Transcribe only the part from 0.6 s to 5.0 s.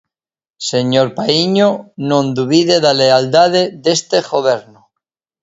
Señor Paíño, non dubide da lealdade deste Goberno.